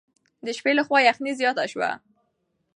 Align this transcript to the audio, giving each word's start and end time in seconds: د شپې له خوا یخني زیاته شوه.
د 0.45 0.47
شپې 0.57 0.71
له 0.77 0.83
خوا 0.87 0.99
یخني 1.09 1.31
زیاته 1.39 1.63
شوه. 1.71 1.89